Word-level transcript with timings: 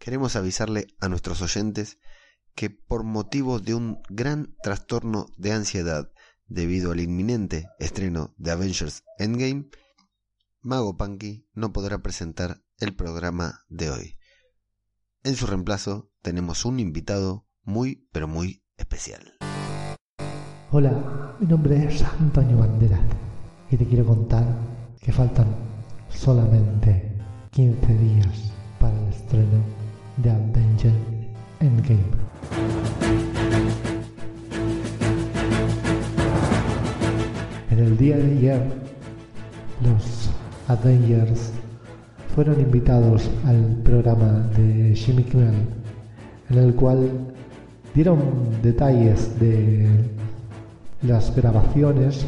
queremos 0.00 0.34
avisarle 0.34 0.88
a 0.98 1.08
nuestros 1.08 1.42
oyentes 1.42 1.98
que 2.56 2.70
por 2.70 3.04
motivo 3.04 3.60
de 3.60 3.74
un 3.74 4.00
gran 4.08 4.56
trastorno 4.62 5.26
de 5.36 5.52
ansiedad 5.52 6.10
debido 6.48 6.90
al 6.90 7.00
inminente 7.00 7.68
estreno 7.78 8.34
de 8.38 8.50
Avengers 8.50 9.04
Endgame, 9.18 9.68
Mago 10.62 10.96
Punky 10.96 11.46
no 11.52 11.72
podrá 11.72 11.98
presentar 11.98 12.62
el 12.78 12.96
programa 12.96 13.60
de 13.68 13.90
hoy. 13.90 14.16
En 15.22 15.36
su 15.36 15.46
reemplazo 15.46 16.10
tenemos 16.22 16.64
un 16.64 16.80
invitado 16.80 17.46
muy 17.62 18.08
pero 18.10 18.26
muy 18.26 18.64
especial. 18.78 19.36
Hola, 20.72 21.36
mi 21.38 21.46
nombre 21.46 21.84
es 21.84 22.02
Antonio 22.02 22.56
Banderas 22.56 23.00
y 23.70 23.76
te 23.76 23.86
quiero 23.86 24.06
contar 24.06 24.46
que 25.00 25.12
faltan 25.12 25.54
solamente 26.08 27.18
15 27.50 27.94
días 27.98 28.52
para 28.78 28.98
el 28.98 29.12
estreno 29.12 29.79
de 30.16 30.30
Avengers 30.30 30.94
Endgame. 31.60 32.00
En 37.70 37.78
el 37.78 37.96
día 37.96 38.16
de 38.16 38.32
ayer, 38.32 38.62
los 39.84 40.30
Avengers 40.68 41.52
fueron 42.34 42.60
invitados 42.60 43.30
al 43.46 43.76
programa 43.82 44.48
de 44.56 44.94
Jimmy 44.94 45.24
Kimmel, 45.24 45.54
en 46.50 46.58
el 46.58 46.74
cual 46.74 47.10
dieron 47.94 48.20
detalles 48.62 49.38
de 49.40 49.88
las 51.02 51.34
grabaciones 51.34 52.26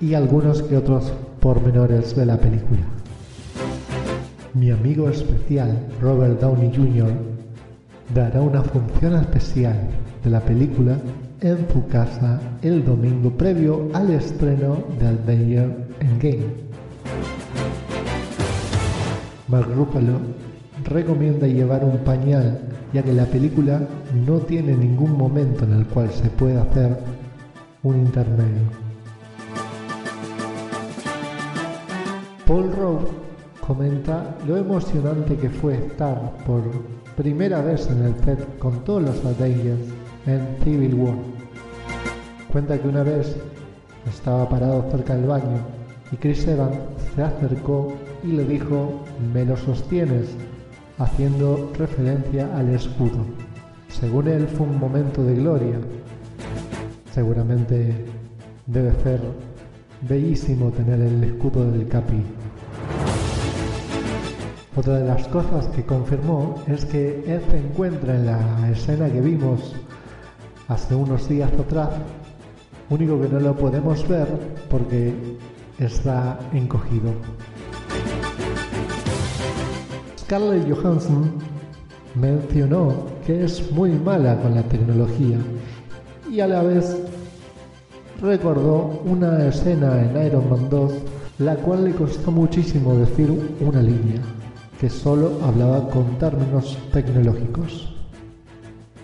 y 0.00 0.14
algunos 0.14 0.62
que 0.62 0.76
otros 0.76 1.12
pormenores 1.40 2.14
de 2.16 2.26
la 2.26 2.38
película. 2.38 2.80
Mi 4.54 4.70
amigo 4.70 5.08
especial, 5.08 5.76
Robert 6.00 6.40
Downey 6.40 6.70
Jr., 6.72 7.10
dará 8.14 8.40
una 8.40 8.62
función 8.62 9.16
especial 9.16 9.76
de 10.22 10.30
la 10.30 10.38
película 10.38 10.96
en 11.40 11.58
su 11.72 11.84
casa 11.88 12.40
el 12.62 12.84
domingo 12.84 13.30
previo 13.30 13.88
al 13.94 14.12
estreno 14.12 14.78
de 15.00 15.08
Avengers 15.08 15.72
Endgame. 15.98 16.46
Mark 19.48 19.68
Ruffalo 19.74 20.20
recomienda 20.84 21.48
llevar 21.48 21.84
un 21.84 21.98
pañal 22.04 22.60
ya 22.92 23.02
que 23.02 23.12
la 23.12 23.26
película 23.26 23.80
no 24.24 24.38
tiene 24.38 24.76
ningún 24.76 25.18
momento 25.18 25.64
en 25.64 25.72
el 25.72 25.86
cual 25.86 26.10
se 26.12 26.28
pueda 26.28 26.62
hacer 26.62 26.96
un 27.82 27.96
intermedio. 27.96 28.62
Paul 32.46 32.70
Rowe 32.72 33.23
comenta 33.66 34.36
lo 34.46 34.56
emocionante 34.58 35.36
que 35.36 35.48
fue 35.48 35.74
estar 35.74 36.36
por 36.46 36.62
primera 37.16 37.62
vez 37.62 37.88
en 37.90 38.04
el 38.04 38.14
set 38.24 38.58
con 38.58 38.84
todos 38.84 39.02
los 39.02 39.24
Avengers 39.24 39.80
en 40.26 40.40
Civil 40.62 40.94
War. 40.94 41.14
Cuenta 42.52 42.78
que 42.78 42.88
una 42.88 43.02
vez 43.02 43.36
estaba 44.06 44.48
parado 44.48 44.84
cerca 44.90 45.16
del 45.16 45.26
baño 45.26 45.58
y 46.12 46.16
Chris 46.16 46.46
Evans 46.46 46.76
se 47.14 47.22
acercó 47.22 47.92
y 48.22 48.28
le 48.28 48.44
dijo, 48.44 49.00
me 49.32 49.44
lo 49.44 49.56
sostienes, 49.56 50.28
haciendo 50.98 51.72
referencia 51.78 52.54
al 52.56 52.68
escudo. 52.68 53.24
Según 53.88 54.28
él 54.28 54.46
fue 54.46 54.66
un 54.66 54.78
momento 54.78 55.24
de 55.24 55.36
gloria. 55.36 55.78
Seguramente 57.12 58.04
debe 58.66 58.92
ser 59.02 59.20
bellísimo 60.02 60.70
tener 60.70 61.00
el 61.00 61.24
escudo 61.24 61.70
del 61.70 61.88
Capi. 61.88 62.22
Otra 64.76 64.98
de 64.98 65.04
las 65.04 65.28
cosas 65.28 65.68
que 65.68 65.84
confirmó 65.84 66.56
es 66.66 66.84
que 66.84 67.22
él 67.28 67.40
se 67.48 67.58
encuentra 67.58 68.16
en 68.16 68.26
la 68.26 68.70
escena 68.72 69.08
que 69.08 69.20
vimos 69.20 69.72
hace 70.66 70.96
unos 70.96 71.28
días 71.28 71.52
atrás, 71.52 71.90
único 72.90 73.20
que 73.20 73.28
no 73.28 73.38
lo 73.38 73.54
podemos 73.54 74.06
ver 74.08 74.26
porque 74.68 75.14
está 75.78 76.40
encogido. 76.52 77.12
Scarlett 80.18 80.68
Johansson 80.68 81.30
mencionó 82.16 83.06
que 83.24 83.44
es 83.44 83.70
muy 83.70 83.90
mala 83.90 84.40
con 84.40 84.56
la 84.56 84.62
tecnología 84.64 85.38
y 86.28 86.40
a 86.40 86.48
la 86.48 86.64
vez 86.64 87.00
recordó 88.20 89.02
una 89.04 89.46
escena 89.46 90.02
en 90.02 90.26
Iron 90.26 90.50
Man 90.50 90.68
2 90.68 90.92
la 91.38 91.54
cual 91.56 91.84
le 91.84 91.92
costó 91.92 92.32
muchísimo 92.32 92.94
decir 92.94 93.56
una 93.60 93.80
línea 93.80 94.20
que 94.84 94.90
solo 94.90 95.38
hablaba 95.42 95.88
con 95.88 96.04
términos 96.18 96.76
tecnológicos. 96.92 97.96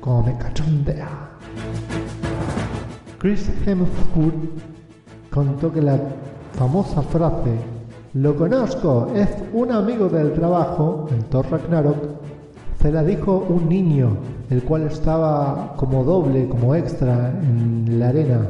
Como 0.00 0.24
me 0.24 0.36
cachondea. 0.36 1.08
Chris 3.18 3.48
Hemsworth 3.64 4.34
contó 5.30 5.72
que 5.72 5.80
la 5.80 6.00
famosa 6.54 7.00
frase 7.00 7.54
lo 8.14 8.34
conozco, 8.34 9.12
es 9.14 9.28
un 9.52 9.70
amigo 9.70 10.08
del 10.08 10.32
trabajo, 10.32 11.06
en 11.12 11.22
Thor 11.30 11.46
Ragnarok, 11.48 11.96
se 12.82 12.90
la 12.90 13.04
dijo 13.04 13.46
un 13.48 13.68
niño, 13.68 14.16
el 14.50 14.64
cual 14.64 14.88
estaba 14.88 15.74
como 15.76 16.02
doble, 16.02 16.48
como 16.48 16.74
extra 16.74 17.30
en 17.40 18.00
la 18.00 18.08
arena. 18.08 18.40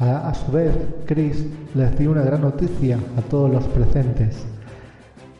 A, 0.00 0.28
a, 0.28 0.34
su 0.34 0.52
vez, 0.52 0.74
Chris 1.06 1.46
les 1.74 1.98
dio 1.98 2.10
una 2.10 2.24
gran 2.24 2.42
noticia 2.42 2.98
a 3.16 3.22
todos 3.22 3.50
los 3.50 3.64
presentes, 3.68 4.46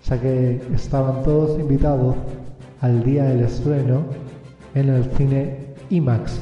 ya 0.08 0.18
que 0.18 0.62
estaban 0.74 1.22
todos 1.22 1.58
invitados 1.60 2.16
al 2.80 3.02
día 3.04 3.24
del 3.24 3.40
estreno 3.40 4.04
en 4.74 4.88
el 4.88 5.04
cine 5.16 5.74
IMAX. 5.90 6.40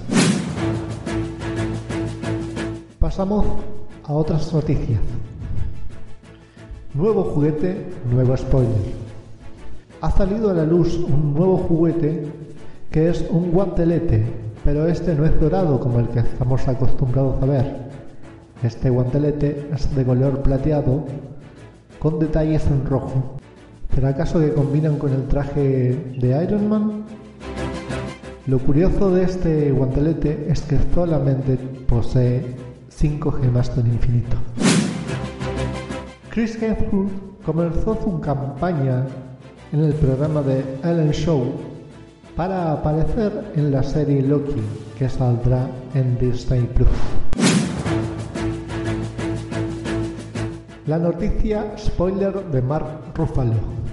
Pasamos 3.00 3.44
a 4.04 4.12
otras 4.12 4.52
noticias. 4.52 5.00
Nuevo 6.94 7.24
juguete, 7.24 7.86
nuevo 8.10 8.36
spoiler. 8.36 9.06
Ha 10.00 10.10
salido 10.12 10.50
a 10.50 10.54
la 10.54 10.64
luz 10.64 10.94
un 10.94 11.34
nuevo 11.34 11.56
juguete 11.56 12.26
que 12.90 13.10
es 13.10 13.26
un 13.30 13.50
guantelete, 13.50 14.24
pero 14.64 14.86
este 14.86 15.14
no 15.14 15.24
es 15.24 15.40
dorado 15.40 15.80
como 15.80 15.98
el 15.98 16.08
que 16.08 16.20
estamos 16.20 16.66
acostumbrados 16.68 17.42
a 17.42 17.46
ver. 17.46 17.76
Este 18.62 18.90
guantelete 18.90 19.68
es 19.74 19.94
de 19.94 20.04
color 20.04 20.40
plateado 20.42 21.04
con 21.98 22.18
detalles 22.18 22.64
en 22.68 22.86
rojo. 22.86 23.36
¿Será 23.96 24.10
acaso 24.10 24.38
que 24.40 24.52
combinan 24.52 24.98
con 24.98 25.10
el 25.10 25.26
traje 25.26 25.96
de 26.18 26.44
Iron 26.44 26.68
Man? 26.68 27.04
Lo 28.46 28.58
curioso 28.58 29.10
de 29.10 29.24
este 29.24 29.72
guantelete 29.72 30.48
es 30.50 30.60
que 30.60 30.76
solamente 30.94 31.56
posee 31.56 32.44
5 32.90 33.32
gemas 33.32 33.74
del 33.74 33.86
infinito. 33.86 34.36
Chris 36.28 36.62
Hemsworth 36.62 37.10
comenzó 37.42 37.98
su 38.04 38.20
campaña 38.20 39.06
en 39.72 39.80
el 39.84 39.94
programa 39.94 40.42
de 40.42 40.62
Ellen 40.84 41.12
Show 41.12 41.54
para 42.36 42.72
aparecer 42.72 43.50
en 43.56 43.72
la 43.72 43.82
serie 43.82 44.20
Loki 44.20 44.60
que 44.98 45.08
saldrá 45.08 45.70
en 45.94 46.18
Disney 46.18 46.68
Plus. 46.74 46.88
La 50.86 50.98
noticia 50.98 51.72
spoiler 51.78 52.44
de 52.50 52.60
Mark 52.60 52.86
Ruffalo. 53.14 53.85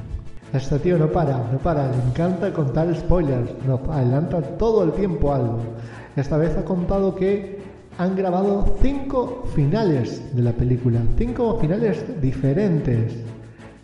Este 0.53 0.77
tío 0.77 0.99
no 0.99 1.07
para, 1.07 1.49
no 1.51 1.57
para, 1.57 1.89
le 1.89 1.97
encanta 1.97 2.53
contar 2.53 2.93
spoilers, 2.95 3.49
nos 3.65 3.81
adelanta 3.89 4.39
todo 4.39 4.83
el 4.83 4.91
tiempo 4.91 5.33
algo. 5.33 5.57
Esta 6.15 6.37
vez 6.37 6.55
ha 6.55 6.63
contado 6.63 7.15
que 7.15 7.57
han 7.97 8.15
grabado 8.15 8.75
cinco 8.79 9.45
finales 9.55 10.21
de 10.35 10.43
la 10.43 10.51
película, 10.51 10.99
cinco 11.17 11.57
finales 11.59 12.05
diferentes, 12.21 13.15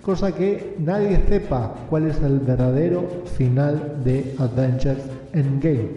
cosa 0.03 0.31
que 0.31 0.75
nadie 0.78 1.19
sepa 1.28 1.74
cuál 1.90 2.06
es 2.06 2.22
el 2.22 2.40
verdadero 2.40 3.03
final 3.36 4.04
de 4.04 4.36
Avengers 4.38 5.01
Endgame. 5.33 5.89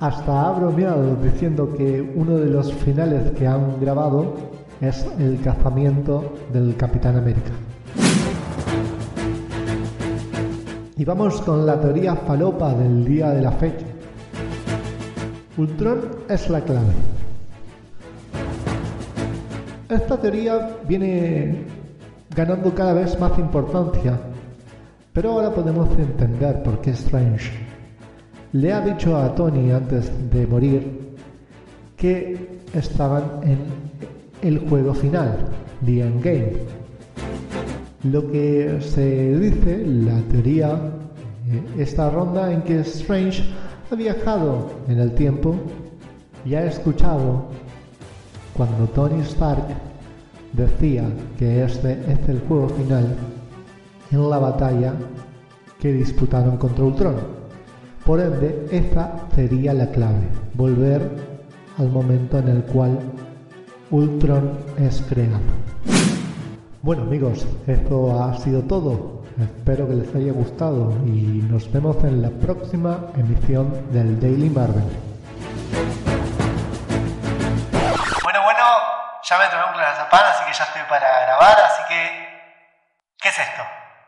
Hasta 0.00 0.46
ha 0.46 0.52
bromeado 0.52 1.16
diciendo 1.16 1.72
que 1.74 2.12
uno 2.14 2.36
de 2.36 2.50
los 2.50 2.70
finales 2.70 3.30
que 3.30 3.46
han 3.46 3.80
grabado 3.80 4.34
es 4.82 5.06
el 5.18 5.40
cazamiento 5.40 6.34
del 6.52 6.76
Capitán 6.76 7.16
América. 7.16 7.52
Y 10.98 11.04
vamos 11.04 11.42
con 11.42 11.66
la 11.66 11.78
teoría 11.78 12.16
falopa 12.16 12.72
del 12.74 13.04
día 13.04 13.30
de 13.30 13.42
la 13.42 13.52
fecha. 13.52 13.84
Ultron 15.58 16.00
es 16.28 16.48
la 16.48 16.62
clave. 16.62 16.94
Esta 19.90 20.16
teoría 20.16 20.78
viene 20.88 21.64
ganando 22.34 22.74
cada 22.74 22.94
vez 22.94 23.18
más 23.20 23.38
importancia, 23.38 24.18
pero 25.12 25.32
ahora 25.32 25.54
podemos 25.54 25.88
entender 25.98 26.62
por 26.62 26.80
qué 26.80 26.90
Strange 26.90 27.52
le 28.52 28.72
ha 28.72 28.80
dicho 28.80 29.16
a 29.16 29.34
Tony 29.34 29.70
antes 29.72 30.10
de 30.30 30.46
morir 30.46 31.14
que 31.96 32.60
estaban 32.72 33.40
en 33.42 33.58
el 34.40 34.66
juego 34.66 34.94
final, 34.94 35.36
The 35.84 36.00
Endgame. 36.00 36.85
Lo 38.12 38.30
que 38.30 38.78
se 38.80 39.36
dice, 39.36 39.84
la 39.84 40.20
teoría 40.30 40.78
eh, 41.48 41.82
esta 41.82 42.08
ronda 42.08 42.52
en 42.52 42.62
que 42.62 42.80
Strange 42.80 43.42
ha 43.90 43.94
viajado 43.96 44.70
en 44.86 45.00
el 45.00 45.12
tiempo 45.12 45.56
y 46.44 46.54
ha 46.54 46.64
escuchado 46.66 47.46
cuando 48.52 48.86
Tony 48.88 49.20
Stark 49.22 49.64
decía 50.52 51.04
que 51.36 51.64
este 51.64 51.98
es 52.08 52.28
el 52.28 52.40
juego 52.46 52.68
final 52.68 53.16
en 54.12 54.30
la 54.30 54.38
batalla 54.38 54.94
que 55.80 55.92
disputaron 55.92 56.58
contra 56.58 56.84
Ultron. 56.84 57.16
Por 58.04 58.20
ende, 58.20 58.68
esa 58.70 59.26
sería 59.34 59.74
la 59.74 59.90
clave, 59.90 60.28
volver 60.54 61.10
al 61.76 61.88
momento 61.90 62.38
en 62.38 62.48
el 62.48 62.62
cual 62.62 63.00
Ultron 63.90 64.52
es 64.78 65.02
creado. 65.08 65.40
Bueno 66.86 67.02
amigos, 67.02 67.44
esto 67.66 68.22
ha 68.22 68.32
sido 68.38 68.62
todo. 68.62 69.24
Espero 69.42 69.88
que 69.88 69.94
les 69.94 70.14
haya 70.14 70.30
gustado 70.30 70.92
y 71.04 71.42
nos 71.50 71.68
vemos 71.72 71.96
en 72.04 72.22
la 72.22 72.30
próxima 72.30 73.10
emisión 73.16 73.92
del 73.92 74.20
Daily 74.20 74.48
Marvel. 74.48 74.84
Bueno, 78.22 78.40
bueno, 78.44 78.64
ya 79.20 79.36
me 79.36 79.46
tomé 79.48 79.64
un 79.64 79.72
clonazepam, 79.72 80.20
así 80.30 80.44
que 80.46 80.52
ya 80.52 80.62
estoy 80.62 80.82
para 80.88 81.20
grabar, 81.22 81.56
así 81.58 81.82
que... 81.88 82.28
¿Qué 83.18 83.30
es 83.30 83.36
esto? 83.40 83.62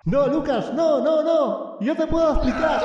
No, 0.04 0.28
Lucas, 0.28 0.72
no, 0.72 1.00
no, 1.00 1.24
no. 1.24 1.80
Yo 1.80 1.96
te 1.96 2.06
puedo 2.06 2.34
explicar. 2.34 2.80